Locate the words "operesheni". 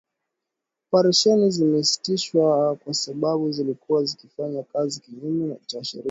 0.91-1.51